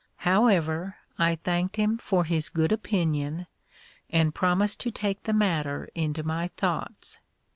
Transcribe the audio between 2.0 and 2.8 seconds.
his good